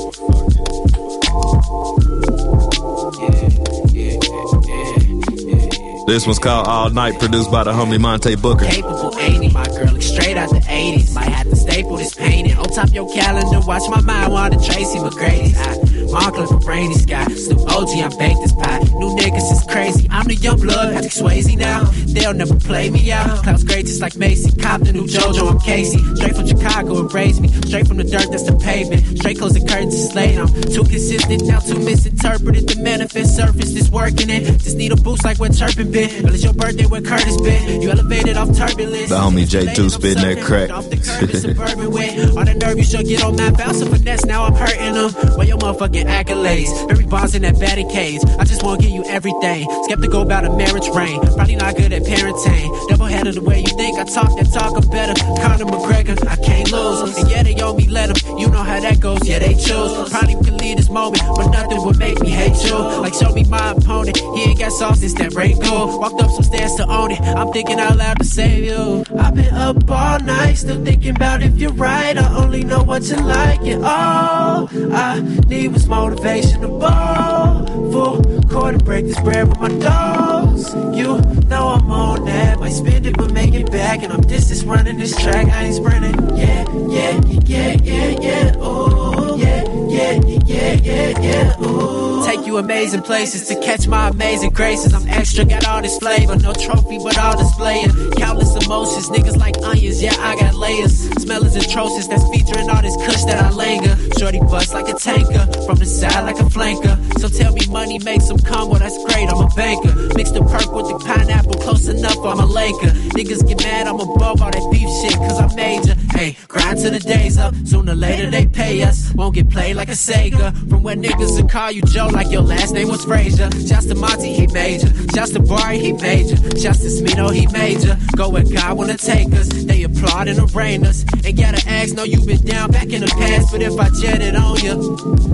This 6.08 6.26
one's 6.26 6.38
called 6.38 6.66
All 6.66 6.88
Night, 6.88 7.18
produced 7.18 7.50
by 7.50 7.64
the 7.64 7.72
homie 7.72 8.00
Monte 8.00 8.36
Booker. 8.36 8.64
Capable, 8.64 9.14
ain't 9.18 9.44
he? 9.44 9.50
My 9.50 9.66
girl 9.66 10.00
straight 10.00 10.38
out 10.38 10.48
the 10.48 10.60
80s. 10.60 11.14
Might 11.14 11.28
have 11.28 11.50
to 11.50 11.56
staple 11.56 11.98
this 11.98 12.14
painting. 12.14 12.56
On 12.56 12.64
top 12.64 12.94
your 12.94 13.12
calendar, 13.12 13.60
watch 13.66 13.82
my 13.90 14.00
mind 14.00 14.32
wander 14.32 14.56
Tracy 14.56 14.98
McGrady. 14.98 15.54
I, 15.54 15.87
Markler 16.08 16.48
for 16.48 16.58
Brainy 16.58 16.94
Sky. 16.94 17.24
Snoop 17.34 17.60
OG, 17.60 17.88
I 17.90 18.08
baked 18.18 18.40
this 18.40 18.52
pie. 18.52 18.78
New 18.98 19.14
niggas 19.16 19.52
is 19.52 19.64
crazy. 19.68 20.08
I'm 20.10 20.26
the 20.26 20.34
young 20.34 20.58
blood, 20.60 20.94
Patrick 20.94 21.12
Swayze 21.12 21.56
now. 21.56 21.84
They'll 22.08 22.34
never 22.34 22.54
play 22.56 22.90
me 22.90 23.12
out. 23.12 23.42
Clouds 23.42 23.64
great 23.64 23.86
just 23.86 24.00
like 24.00 24.16
Macy. 24.16 24.50
Compton, 24.60 24.96
New 24.96 25.06
JoJo, 25.06 25.50
I'm 25.50 25.60
Casey. 25.60 25.98
Straight 26.16 26.36
from 26.36 26.46
Chicago, 26.46 26.98
embrace 27.00 27.40
me. 27.40 27.48
Straight 27.48 27.86
from 27.86 27.98
the 27.98 28.04
dirt, 28.04 28.30
that's 28.30 28.44
the 28.44 28.56
pavement. 28.56 29.18
Straight 29.18 29.38
closing 29.38 29.66
curtains, 29.66 29.94
it's 29.94 30.14
late. 30.14 30.38
I'm 30.38 30.48
too 30.48 30.84
consistent, 30.84 31.44
now 31.44 31.60
too 31.60 31.78
misinterpreted. 31.78 32.68
The 32.68 32.82
manifest 32.82 33.36
surface 33.36 33.74
is 33.74 33.90
working 33.90 34.30
it. 34.30 34.44
Just 34.58 34.76
need 34.76 34.92
a 34.92 34.96
boost 34.96 35.24
like 35.24 35.38
when 35.38 35.52
Turpin 35.52 35.92
been. 35.92 36.22
Well, 36.22 36.34
it's 36.34 36.42
your 36.42 36.54
birthday 36.54 36.86
when 36.86 37.04
Curtis 37.04 37.40
been. 37.40 37.82
You 37.82 37.90
elevated 37.90 38.36
off 38.36 38.56
turbulence. 38.56 39.10
The 39.10 39.16
homie 39.16 39.46
Jay2 39.46 39.90
spitting 39.90 40.22
that 40.22 40.42
crack. 40.42 40.70
Off 40.70 40.88
the 40.90 40.96
curb, 40.96 41.30
suburban 41.30 41.90
way. 41.90 42.18
All 42.36 42.44
the 42.44 42.54
nerve 42.54 42.78
you 42.78 42.84
should 42.84 43.06
get 43.06 43.22
on 43.22 43.36
that 43.36 43.56
bounce 43.56 43.80
of 43.80 43.90
finesse. 43.90 44.24
Now 44.24 44.44
I'm 44.44 44.54
hurting 44.54 44.94
them. 44.94 45.10
Where 45.36 45.46
your 45.46 45.58
motherfucking 45.58 45.97
accolades? 46.06 46.70
Every 46.90 47.06
bond's 47.06 47.34
in 47.34 47.42
that 47.42 47.58
batting 47.58 47.90
cage. 47.90 48.20
I 48.38 48.44
just 48.44 48.62
wanna 48.62 48.80
give 48.80 48.90
you 48.90 49.04
everything. 49.04 49.68
Skeptical 49.84 50.22
about 50.22 50.44
a 50.44 50.50
marriage 50.50 50.88
ring. 50.94 51.20
Probably 51.20 51.56
not 51.56 51.76
good 51.76 51.92
at 51.92 52.02
parenting. 52.02 52.88
Double 52.88 53.06
headed 53.06 53.34
the 53.34 53.42
way 53.42 53.60
you 53.60 53.76
think. 53.76 53.98
I 53.98 54.04
talk 54.04 54.36
that 54.38 54.52
talk, 54.52 54.76
I'm 54.76 54.88
better. 54.90 55.14
Conor 55.42 55.64
McGregor, 55.64 56.16
I 56.28 56.36
can't 56.36 56.70
lose. 56.70 57.16
And 57.16 57.30
yeah, 57.30 57.42
they 57.42 57.54
owe 57.60 57.74
me, 57.74 57.86
let 57.88 58.14
them. 58.14 58.38
You 58.38 58.48
know 58.48 58.62
how 58.62 58.80
that 58.80 59.00
goes. 59.00 59.26
Yeah, 59.26 59.38
they 59.38 59.54
choose. 59.54 60.10
Probably 60.10 60.34
can 60.44 60.56
leave 60.58 60.76
this 60.76 60.90
moment, 60.90 61.22
but 61.36 61.48
nothing 61.50 61.84
would 61.84 61.98
make 61.98 62.20
me 62.20 62.30
hate 62.30 62.62
you. 62.64 62.76
Like, 62.76 63.14
show 63.14 63.32
me 63.32 63.44
my 63.44 63.72
opponent. 63.72 64.16
He 64.16 64.42
ain't 64.44 64.58
got 64.58 64.72
sauce, 64.72 65.02
it's 65.02 65.14
that 65.14 65.34
rain 65.34 65.60
cool. 65.60 65.98
Walked 65.98 66.20
up 66.22 66.30
some 66.30 66.44
stairs 66.44 66.74
to 66.76 66.86
own 66.86 67.10
it. 67.12 67.20
I'm 67.20 67.52
thinking 67.52 67.78
out 67.80 67.96
loud 67.96 68.18
to 68.18 68.24
save 68.24 68.64
you. 68.64 69.04
I've 69.18 69.34
been 69.34 69.52
up 69.54 69.90
all 69.90 70.20
night, 70.20 70.54
still 70.54 70.82
thinking 70.84 71.16
about 71.16 71.42
if 71.42 71.56
you're 71.58 71.72
right. 71.72 72.16
I 72.16 72.36
only 72.36 72.64
know 72.64 72.82
what 72.82 73.02
you 73.04 73.16
like 73.16 73.60
and 73.62 73.84
all 73.84 74.68
I 74.92 75.20
need 75.48 75.72
was 75.72 75.87
motivation 75.88 76.60
to 76.60 76.68
ball. 76.68 77.66
Full 77.90 78.22
court 78.48 78.74
and 78.74 78.84
break 78.84 79.06
this 79.06 79.20
bread 79.20 79.48
with 79.48 79.58
my 79.58 79.68
dogs. 79.78 80.74
You 80.96 81.18
know 81.48 81.68
I'm 81.68 81.90
on 81.90 82.24
that. 82.26 82.60
Might 82.60 82.70
spend 82.72 83.06
it, 83.06 83.16
but 83.16 83.32
make 83.32 83.54
it 83.54 83.70
back. 83.70 84.02
And 84.02 84.12
I'm 84.12 84.20
distance 84.20 84.62
running 84.64 84.98
this 84.98 85.16
track. 85.16 85.46
I 85.48 85.64
ain't 85.64 85.74
sprinting. 85.74 86.36
Yeah, 86.36 86.64
yeah, 86.88 87.20
yeah, 87.44 87.76
yeah, 87.82 88.20
yeah. 88.20 88.56
Ooh, 88.58 89.38
yeah, 89.38 89.64
yeah, 89.88 90.20
yeah, 90.26 90.37
yeah, 90.48 90.72
yeah. 90.82 91.20
yeah. 91.20 91.62
Ooh. 91.64 92.24
Take 92.24 92.46
you 92.46 92.58
amazing 92.58 93.02
places 93.02 93.48
to 93.48 93.54
catch 93.60 93.86
my 93.86 94.08
amazing 94.08 94.50
graces. 94.50 94.92
I'm 94.94 95.06
extra, 95.08 95.44
got 95.44 95.66
all 95.66 95.82
this 95.82 95.98
flavor. 95.98 96.36
No 96.36 96.52
trophy, 96.52 96.98
but 96.98 97.18
all 97.18 97.36
displaying. 97.36 97.90
Countless 98.12 98.54
emotions, 98.64 99.08
niggas 99.10 99.36
like 99.36 99.56
onions. 99.62 100.02
Yeah, 100.02 100.14
I 100.18 100.36
got 100.36 100.54
layers. 100.54 101.08
Smell 101.22 101.44
is 101.44 101.56
atrocious. 101.56 102.06
That's 102.06 102.26
featuring 102.30 102.68
all 102.70 102.82
this 102.82 102.96
kush 102.96 103.24
that 103.24 103.42
I 103.42 103.50
linger. 103.50 103.96
Shorty 104.18 104.40
bust 104.40 104.74
like 104.74 104.88
a 104.88 104.94
tanker. 104.94 105.44
From 105.66 105.76
the 105.76 105.86
side 105.86 106.24
like 106.24 106.38
a 106.38 106.48
flanker. 106.48 106.96
So 107.20 107.28
tell 107.28 107.52
me 107.52 107.66
money 107.68 107.98
makes 107.98 108.28
them 108.28 108.38
come. 108.38 108.70
Well, 108.70 108.80
that's 108.80 108.96
great. 109.04 109.28
I'm 109.28 109.40
a 109.40 109.48
banker. 109.54 109.94
Mix 110.16 110.30
the 110.30 110.42
perk 110.42 110.72
with 110.72 110.88
the 110.88 110.98
pineapple. 111.04 111.54
Close 111.60 111.88
enough, 111.88 112.18
I'm 112.18 112.40
a 112.40 112.46
Laker. 112.46 112.92
Niggas 113.16 113.46
get 113.46 113.58
mad, 113.62 113.86
I'm 113.86 114.00
above 114.00 114.42
all 114.42 114.50
that 114.50 114.68
beef 114.72 114.88
shit. 115.00 115.16
Cause 115.16 115.40
I'm 115.40 115.54
major. 115.54 115.94
Hey, 116.12 116.36
grind 116.48 116.78
till 116.78 116.90
the 116.90 117.00
day's 117.00 117.38
up. 117.38 117.54
Sooner 117.64 117.92
or 117.92 117.94
later 117.94 118.30
they 118.30 118.46
pay 118.46 118.82
us. 118.82 119.12
Won't 119.14 119.34
get 119.34 119.50
played 119.50 119.76
like 119.76 119.88
a 119.88 119.92
Sega. 119.92 120.37
From 120.68 120.82
where 120.82 120.96
niggas 120.96 121.40
will 121.40 121.48
call 121.48 121.70
you 121.70 121.82
Joe 121.82 122.06
like 122.06 122.30
your 122.30 122.42
last 122.42 122.72
name 122.72 122.88
was 122.88 123.04
Frazier. 123.04 123.50
To 123.88 123.94
Monte, 123.94 124.34
he 124.34 124.46
major. 124.48 124.88
Shouts 125.14 125.30
to 125.32 125.40
Bari, 125.40 125.78
he 125.78 125.92
major. 125.92 126.36
Shouts 126.58 126.80
to 126.80 126.88
Smino, 126.88 127.32
he 127.32 127.46
major. 127.46 127.96
Go 128.16 128.28
where 128.28 128.44
God 128.44 128.76
wanna 128.76 128.96
take 128.96 129.32
us. 129.32 129.48
They 129.48 129.84
applaud 129.84 130.28
and 130.28 130.38
arraign 130.38 130.84
us. 130.84 131.04
Ain't 131.24 131.38
gotta 131.38 131.66
ask, 131.68 131.94
no, 131.94 132.02
you 132.02 132.20
been 132.20 132.44
down 132.44 132.70
back 132.70 132.92
in 132.92 133.00
the 133.00 133.06
past. 133.06 133.52
But 133.52 133.62
if 133.62 133.78
I 133.78 133.88
jetted 133.90 134.34
on 134.34 134.56
you, 134.58 134.74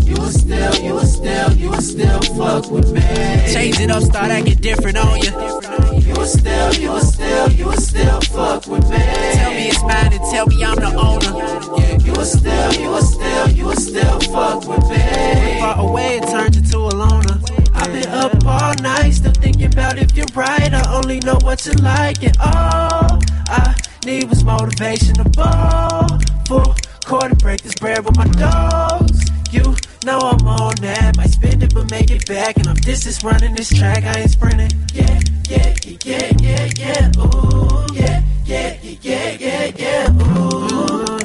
you 0.05 0.15
would 0.21 0.33
still, 0.33 0.75
you 0.85 0.95
would 0.95 1.09
still, 1.09 1.53
you 1.55 1.71
would 1.71 1.83
still 1.83 2.21
fuck 2.37 2.71
with 2.71 2.93
me. 2.93 3.01
Change 3.53 3.81
it 3.81 3.91
up, 3.91 4.03
start 4.03 4.31
acting 4.31 4.59
different 4.59 4.99
on 4.99 5.19
you. 5.19 6.04
You 6.15 6.21
would 6.21 6.29
still, 6.29 6.75
you 6.75 6.93
would 6.93 7.03
still, 7.03 7.51
you 7.51 7.67
would 7.67 7.83
still 7.83 8.21
fuck 8.21 8.69
with 8.69 8.89
me. 8.89 8.99
Tell 8.99 9.51
me 9.51 9.67
it's 9.67 9.83
mine 9.83 10.13
and 10.13 10.25
tell 10.31 10.47
me 10.47 10.65
I'm 10.65 10.77
the 10.77 10.95
owner. 10.95 11.81
Yeah, 11.81 11.99
you 11.99 12.13
would 12.13 12.27
still, 12.27 12.73
you 12.75 12.91
would 12.91 13.03
still, 13.03 13.49
you 13.51 13.65
would 13.67 13.79
still 13.79 14.21
fuck 14.21 14.65
with 14.69 14.89
me. 14.89 15.59
Far 15.59 15.81
away, 15.81 16.19
it 16.19 16.29
turned 16.31 16.57
into 16.57 16.79
a 16.79 16.95
loner. 16.95 17.41
I've 17.75 17.93
been 17.93 18.09
up 18.11 18.33
all 18.47 18.75
night, 18.81 19.11
still 19.11 19.33
thinking 19.33 19.67
about 19.67 19.99
if 19.99 20.17
you're 20.17 20.27
right. 20.37 20.73
I 20.73 20.95
only 20.95 21.19
know 21.19 21.37
what 21.43 21.67
you 21.67 21.73
like, 21.73 22.23
and 22.23 22.37
all 22.39 23.19
I 23.49 23.75
need 24.07 24.31
was 24.31 24.45
motivation 24.45 25.15
to 25.15 25.25
ball. 25.31 26.07
Full 26.47 26.77
court 27.05 27.25
and 27.25 27.39
break 27.39 27.63
this 27.63 27.75
bread 27.75 28.05
with 28.05 28.17
my 28.17 28.29
dogs. 28.29 29.19
You 29.51 29.75
know 30.05 30.19
I'm 30.19 30.47
on 30.47 30.75
that. 30.77 31.17
Might 31.17 31.31
spend 31.31 31.63
it, 31.63 31.75
but 31.75 31.91
make 31.91 32.11
it 32.11 32.27
back. 32.27 32.57
And 32.59 32.67
I'm 32.69 32.77
distance 32.77 33.25
running 33.25 33.55
this 33.55 33.71
track. 33.71 34.05
I 34.05 34.21
ain't 34.21 34.31
sprinting. 34.31 34.71
Yeah, 34.93 35.21
yeah, 35.49 35.75
yeah, 36.05 36.33
yeah, 36.39 36.71
yeah. 36.77 37.11
Ooh, 37.19 37.87
yeah, 37.95 38.23
yeah, 38.45 38.77
yeah, 39.03 39.37
yeah, 39.39 39.73
yeah. 39.77 40.37
Ooh. 40.39 41.19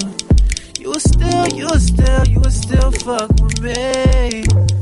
You 0.79 0.99
still, 0.99 1.47
you 1.49 1.69
still, 1.79 2.27
you 2.27 2.43
still 2.49 2.91
fuck 2.91 3.29
with 3.41 3.61
me. 3.61 4.78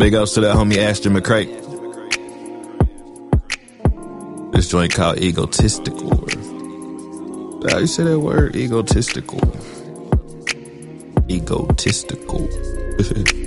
Big 0.00 0.14
ups 0.14 0.32
to 0.32 0.40
that 0.40 0.56
homie 0.56 0.78
Ashton 0.78 1.12
McCray. 1.12 1.44
This 4.50 4.70
joint 4.70 4.94
called 4.94 5.18
Egotistical. 5.18 6.08
How 7.68 7.80
you 7.80 7.86
say 7.86 8.04
that 8.04 8.18
word? 8.18 8.56
Egotistical. 8.56 9.40
Egotistical. 11.28 12.48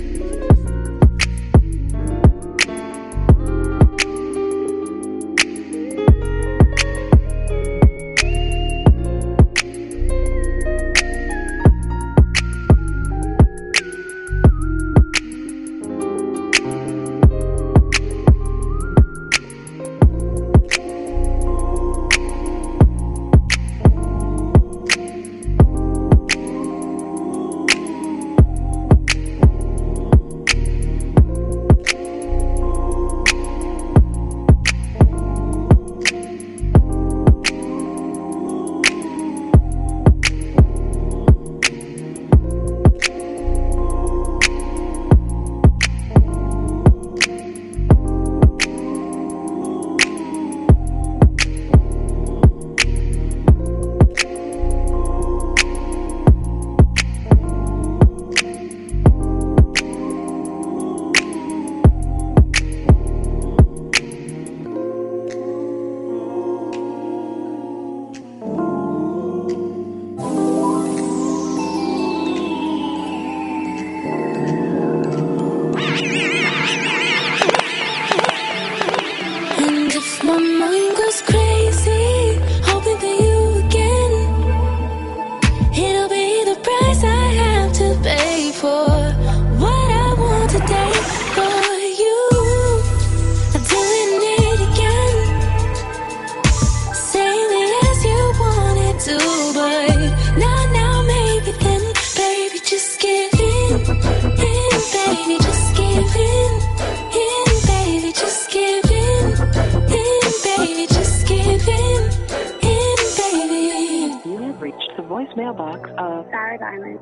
the 115.44 115.52
voicemail 115.52 115.56
box 115.56 115.90
of 115.98 116.26
Sarah 116.30 116.58
Diamond. 116.58 116.98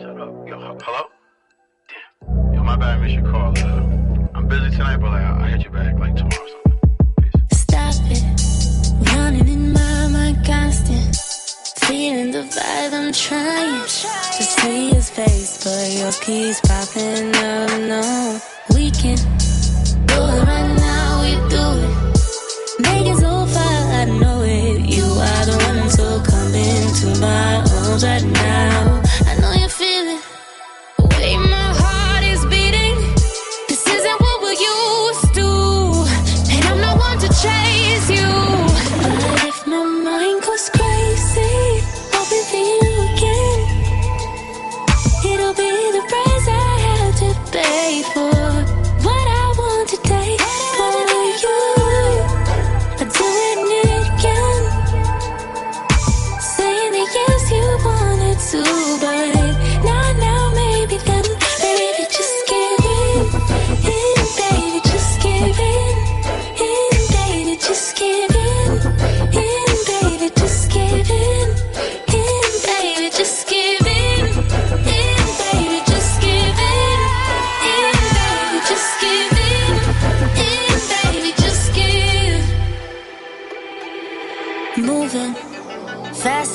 Shut 0.00 0.20
up. 0.20 0.48
Yo, 0.48 0.78
hello? 0.82 1.10
Damn. 1.88 2.54
Yo, 2.54 2.62
my 2.62 2.76
bad, 2.76 2.98
I 2.98 3.02
missed 3.02 3.14
your 3.14 3.30
call. 3.30 3.52
Uh, 3.58 3.82
I'm 4.34 4.48
busy 4.48 4.70
tonight, 4.70 4.96
but 4.98 5.10
like, 5.10 5.22
I'll 5.22 5.42
I'll 5.42 5.48
hit 5.48 5.64
you 5.64 5.70
back 5.70 5.98
like 5.98 6.16
tomorrow 6.16 6.42
or 6.42 6.48
something. 6.48 6.78
Stop 7.52 7.94
it. 8.10 9.12
Running 9.14 9.48
in 9.48 9.72
my 9.72 10.08
mind 10.08 10.44
constant. 10.44 11.16
Feeling 11.86 12.30
the 12.32 12.42
vibe 12.42 12.92
I'm 12.92 13.12
trying 13.12 13.82
to 13.82 14.42
see 14.42 14.90
his 14.90 15.10
face, 15.10 15.62
but 15.64 15.92
your 16.00 16.12
keys 16.12 16.60
popping 16.60 17.34
up. 17.36 17.70
No, 17.92 18.40
we 18.74 18.90
can 18.90 19.16
do 20.06 20.14
it 20.14 20.42
right 20.50 20.74
now. 20.76 21.22
We 21.22 21.32
do 21.48 21.64
it. 21.84 21.92
Make 22.80 23.06
it 23.06 23.18
so 23.18 23.46
far, 23.46 23.78
I 24.00 24.04
know 24.06 24.42
it. 24.42 24.80
You 24.80 25.04
are 25.04 25.44
the 25.46 25.52
one, 25.52 25.65
so 25.65 25.65
come 25.65 25.65
into 27.02 27.20
my 27.20 27.56
arms 27.56 28.04
right 28.04 28.24
now. 28.24 29.05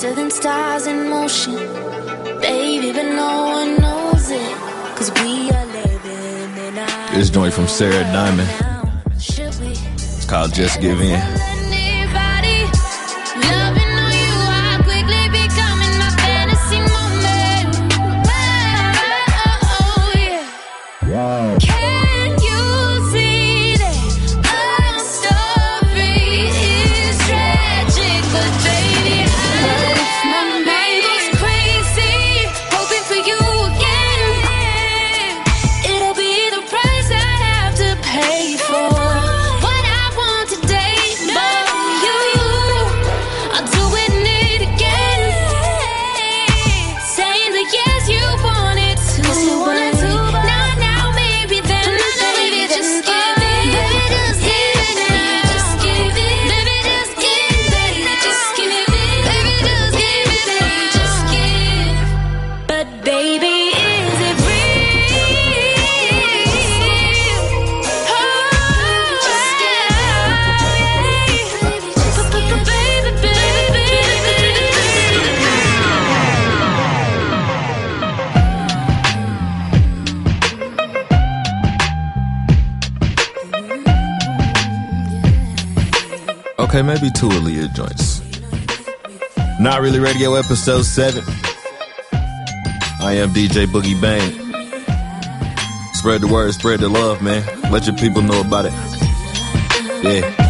Faster 0.02 0.16
than 0.16 0.32
stars 0.32 0.88
in 0.88 1.10
motion, 1.10 1.54
baby, 2.42 2.92
but 2.92 3.04
no 3.04 3.44
one 3.44 3.80
knows 3.82 4.32
it, 4.32 4.58
cause 4.96 5.12
we 5.22 5.52
are 5.52 5.66
living 5.68 6.68
in 6.68 6.78
our 6.78 7.16
This 7.16 7.30
joint 7.30 7.54
from 7.54 7.68
Sarah 7.68 8.04
Diamond. 8.12 8.50
It's 9.18 10.26
called 10.26 10.54
Just 10.54 10.82
Give 10.82 11.00
In. 11.02 11.51
Radio, 90.22 90.36
episode 90.36 90.84
7. 90.84 91.24
I 93.02 93.14
am 93.14 93.34
DJ 93.34 93.66
Boogie 93.66 94.00
Bang. 94.00 94.22
Spread 95.96 96.22
the 96.22 96.28
word, 96.28 96.54
spread 96.54 96.80
the 96.82 96.90
love, 96.90 97.24
man. 97.24 97.44
Let 97.72 97.88
your 97.88 97.96
people 97.96 98.22
know 98.22 98.42
about 98.42 98.68
it. 98.68 98.74
Yeah. 100.04 100.41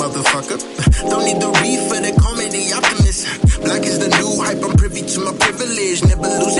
motherfucker. 0.00 0.56
Don't 1.10 1.24
need 1.28 1.40
the 1.44 1.52
read 1.60 1.80
for 1.84 2.00
the 2.00 2.16
comedy 2.16 2.72
optimist. 2.72 3.28
Black 3.60 3.84
is 3.84 3.98
the 4.00 4.08
new 4.08 4.32
hype, 4.40 4.64
I'm 4.64 4.72
privy 4.76 5.02
to 5.02 5.20
my 5.20 5.32
privilege. 5.36 6.00
Never 6.08 6.28
lose 6.40 6.59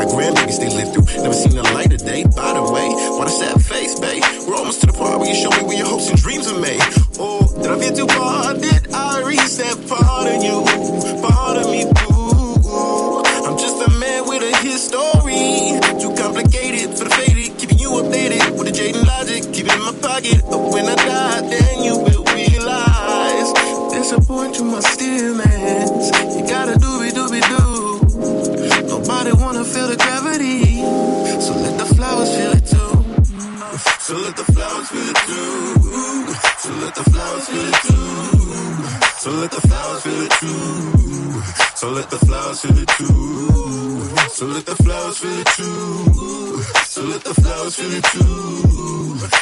I 0.00 0.06
grab 0.06 0.34
they 0.34 0.70
live 0.70 0.94
through. 0.94 1.22
Never 1.22 1.34
seen 1.34 1.49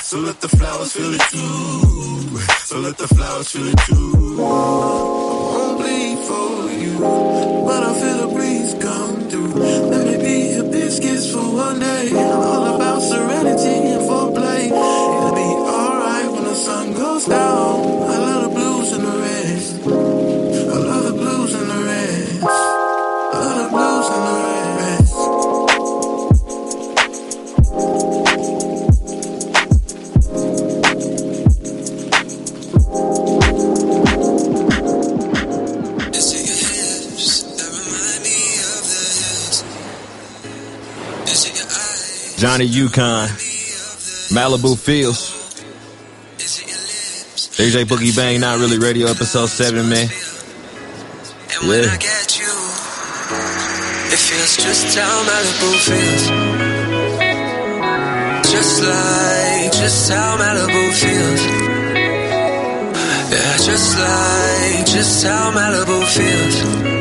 So 0.03 0.19
let 0.21 0.41
the 0.41 0.49
flowers 0.49 0.93
feel 0.93 1.13
it 1.15 1.21
too. 1.31 2.39
So 2.65 2.79
let 2.81 2.97
the 2.97 3.09
flowers 3.09 3.51
feel 3.51 3.69
it 3.69 3.79
too. 3.87 4.37
I 4.41 4.43
won't 5.55 5.79
bleed 5.81 6.19
for 6.29 6.71
you, 6.83 6.99
but 7.67 7.83
I 7.83 7.93
feel 8.01 8.31
a 8.31 8.33
breeze 8.35 8.75
come 8.81 9.29
through. 9.29 9.53
Let 9.55 10.07
me 10.07 10.17
be 10.17 10.55
your 10.55 10.65
biscuits 10.65 11.31
for 11.33 11.47
one 11.65 11.79
day. 11.81 12.11
All 12.15 12.65
about 12.67 12.78
Johnny 42.49 42.65
Yukon, 42.65 43.29
Malibu 44.33 44.75
Feels. 44.75 45.37
DJ 47.59 47.85
Boogie 47.85 48.17
Bang, 48.17 48.41
not 48.41 48.59
really 48.59 48.79
radio 48.79 49.09
episode 49.09 49.51
seven, 49.51 49.91
man. 49.91 50.09
And 50.09 51.69
when 51.69 51.85
yeah. 51.85 51.91
I 51.93 51.97
get 51.99 52.39
you, 52.41 52.49
it 54.09 54.19
feels 54.19 54.57
just 54.57 54.97
how 54.97 55.25
Malibu 55.29 55.77
feels. 55.89 56.25
Just 58.51 58.83
like, 58.83 59.73
just 59.73 60.11
how 60.11 60.39
Malibu 60.39 60.93
feels. 61.01 61.43
Yeah, 63.31 63.57
just 63.59 63.99
like, 63.99 64.87
just 64.87 65.23
how 65.27 65.51
Malibu 65.53 66.03
feels. 66.17 66.98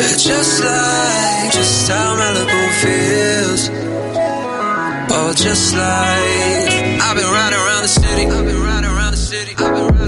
Just 0.00 0.64
like, 0.64 1.52
just 1.52 1.88
how 1.90 2.16
Malibu 2.16 2.60
feels. 2.80 3.68
Oh, 5.12 5.32
just 5.36 5.74
like, 5.74 7.00
I've 7.04 7.16
been 7.16 7.26
riding 7.28 7.58
around 7.58 7.82
the 7.82 7.88
city. 7.88 8.24
I've 8.24 8.44
been 8.46 8.62
riding 8.62 8.90
around 8.90 9.10
the 9.12 9.18
city. 9.18 9.54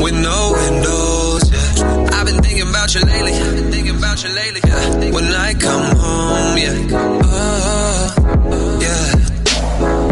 With 0.02 0.14
no 0.14 0.52
windows, 0.56 1.50
yeah. 1.52 2.08
I've 2.12 2.24
been 2.26 2.40
thinking 2.40 2.68
about 2.70 2.94
you 2.94 3.02
lately. 3.02 3.32
I've 3.32 3.54
been 3.54 3.70
thinking 3.70 3.96
about 3.98 4.22
you 4.24 4.30
lately. 4.30 4.60
Yeah. 4.64 5.10
When 5.12 5.24
I 5.24 5.54
come 5.54 5.84
home, 5.96 6.56
yeah. 6.56 6.88
Oh, 7.24 8.78
yeah. 8.80 9.12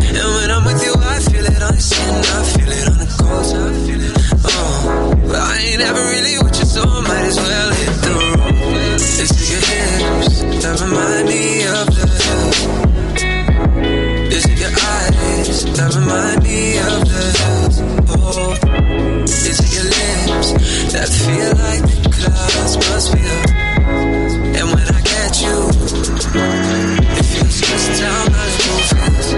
And 0.08 0.28
when 0.36 0.50
I'm 0.50 0.64
with 0.64 0.84
you, 0.84 0.92
I 0.92 1.20
feel 1.20 1.44
it 1.44 1.62
on 1.62 1.74
the 1.74 1.80
skin. 1.80 2.14
I 2.20 2.42
feel 2.52 2.68
it 2.68 2.86
on 2.88 2.98
the 2.98 3.08
coast. 3.16 3.54
I 3.54 3.72
feel 3.86 4.02
it. 4.04 4.16
Oh, 4.44 5.14
but 5.26 5.36
I 5.36 5.56
ain't 5.56 5.80
ever 5.80 6.02
really 6.04 6.39
hips 10.80 11.26
that 11.28 11.66
of 11.66 11.86
the 11.92 12.06
hills. 12.24 12.58
Is 14.32 14.44
your 14.60 14.72
eyes 14.72 15.64
that 15.76 15.90
remind 15.94 16.42
me 16.42 16.78
of 16.78 17.04
the? 17.04 17.80
Oh, 18.08 18.56
is 19.24 19.60
it 19.60 19.70
your 19.76 19.84
lips 19.84 20.48
that 20.92 21.08
feel 21.08 21.52
like 21.64 21.84
the 21.84 21.96
clouds 22.16 22.74
must 22.80 23.08
feel? 23.12 23.40
And 24.56 24.66
when 24.72 24.86
I 24.88 25.00
get 25.04 25.32
you, 25.44 25.68
it 27.12 27.24
feels 27.28 27.56
just 27.60 28.00
how 28.00 28.24
Malibu 28.32 28.74
feels. 28.90 29.28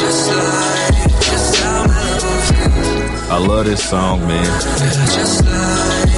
Just 0.00 0.24
like, 0.36 0.96
just 1.30 1.52
how 1.62 1.86
Malibu 1.88 2.32
feels. 2.50 3.30
I 3.30 3.32
love 3.38 3.64
this 3.64 3.82
song, 3.88 4.18
man. 4.26 6.13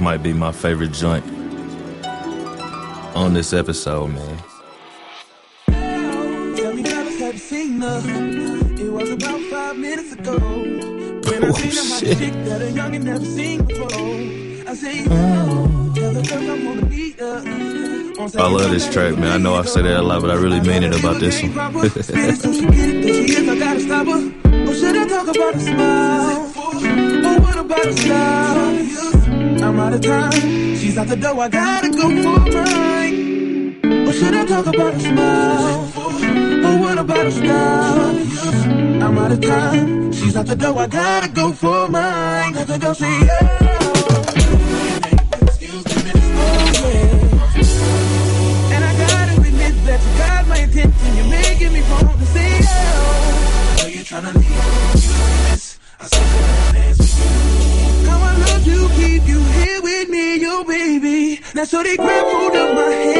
might 0.00 0.22
be 0.22 0.32
my 0.32 0.50
favorite 0.52 0.92
joint 0.92 1.24
on 3.14 3.34
this 3.34 3.52
episode, 3.52 4.08
man. 4.08 4.38
Oh, 11.42 11.52
shit. 11.98 12.18
I 18.36 18.48
love 18.48 18.70
this 18.70 18.92
track, 18.92 19.16
man. 19.18 19.32
I 19.32 19.36
know 19.38 19.54
I've 19.54 19.68
said 19.68 19.86
it 19.86 19.96
a 19.96 20.02
lot, 20.02 20.20
but 20.22 20.30
I 20.30 20.34
really 20.34 20.60
mean 20.60 20.82
it 20.82 20.98
about 20.98 21.20
this 21.20 21.42
one. 21.42 21.52
I'm 29.62 29.78
out 29.78 29.92
of 29.92 30.00
time. 30.00 30.76
She's 30.76 30.96
out 30.96 31.08
the 31.08 31.16
door, 31.16 31.38
I 31.40 31.48
gotta 31.48 31.90
go 31.90 32.08
for 32.22 32.40
mine. 32.50 33.80
But 33.82 34.12
should 34.12 34.34
I 34.34 34.46
talk 34.46 34.66
about 34.66 34.94
her 34.94 35.00
smile? 35.00 35.80
Or 36.66 36.78
what 36.80 36.98
about 36.98 37.24
her 37.24 37.30
style? 37.30 38.16
I'm 39.02 39.18
out 39.18 39.32
of 39.32 39.40
time. 39.40 40.12
She's 40.12 40.36
out 40.36 40.46
the 40.46 40.56
door, 40.56 40.78
I 40.78 40.86
gotta 40.86 41.28
go 41.28 41.52
for 41.52 41.88
mine. 41.88 42.54
Gotta 42.54 42.78
go 42.78 42.92
see 42.94 43.04
her. 43.06 43.70
Oh, 44.02 44.26
that 49.86 50.00
you 50.04 50.18
got 50.18 50.46
my 50.48 50.56
attention, 50.58 51.16
you're 51.16 51.26
making 51.28 51.72
me 51.72 51.82
want 51.90 52.18
to 52.18 52.26
see 52.26 52.58
you. 52.58 53.84
Are 53.84 53.90
you 53.90 54.04
trying 54.04 54.32
to 54.32 54.38
leave? 54.38 54.99
That's 61.60 61.74
what 61.74 61.84
they 61.84 61.94
grab 61.94 62.24
hold 62.24 62.56
of 62.56 62.74
my 62.74 62.90
hand. 62.90 63.19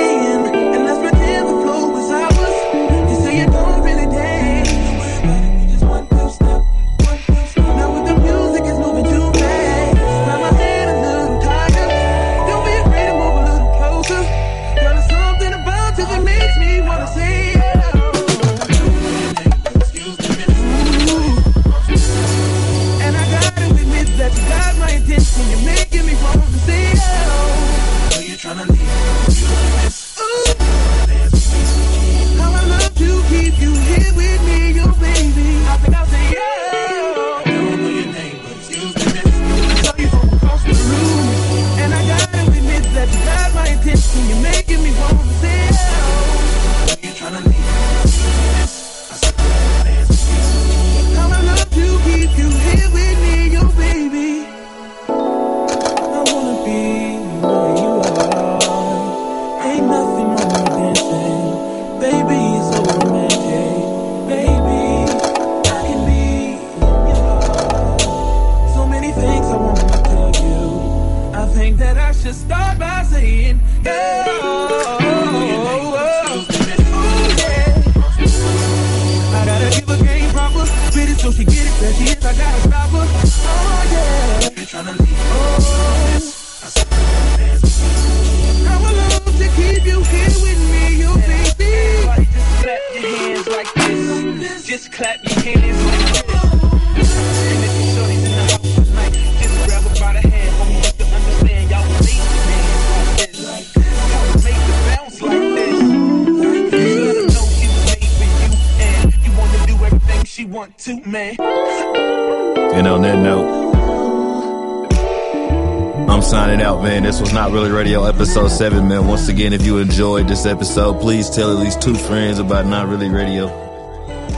episode 118.21 118.51
7, 118.51 118.87
man. 118.87 119.07
Once 119.07 119.29
again, 119.29 119.55
if 119.55 119.65
you 119.65 119.79
enjoyed 119.79 120.29
this 120.29 120.45
episode, 120.45 121.01
please 121.01 121.31
tell 121.31 121.51
at 121.51 121.57
least 121.59 121.81
two 121.81 121.95
friends 121.95 122.39
about 122.39 122.67
Not 122.67 122.87
Really 122.87 123.09
Radio. 123.09 123.47